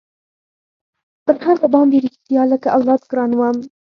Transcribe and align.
پر 1.25 1.35
هغه 1.45 1.67
باندې 1.73 1.97
رښتيا 2.05 2.43
لکه 2.53 2.67
اولاد 2.77 3.01
ګران 3.11 3.31
وم. 3.35 3.57